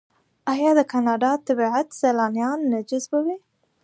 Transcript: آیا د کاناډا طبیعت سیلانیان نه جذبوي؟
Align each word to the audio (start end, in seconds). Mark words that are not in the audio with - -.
آیا 0.53 0.71
د 0.79 0.81
کاناډا 0.91 1.31
طبیعت 1.47 1.87
سیلانیان 2.01 2.59
نه 2.71 2.79
جذبوي؟ 2.89 3.37